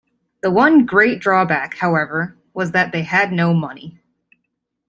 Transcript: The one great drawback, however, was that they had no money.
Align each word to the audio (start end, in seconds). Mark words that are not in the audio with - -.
The 0.41 0.49
one 0.49 0.87
great 0.87 1.19
drawback, 1.19 1.75
however, 1.75 2.35
was 2.55 2.71
that 2.71 2.91
they 2.91 3.03
had 3.03 3.31
no 3.31 3.53
money. 3.53 4.01